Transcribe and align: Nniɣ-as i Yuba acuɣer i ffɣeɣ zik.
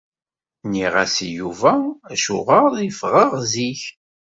Nniɣ-as 0.65 1.15
i 1.27 1.29
Yuba 1.37 1.73
acuɣer 2.13 2.71
i 2.87 2.89
ffɣeɣ 2.97 3.31
zik. 3.51 3.83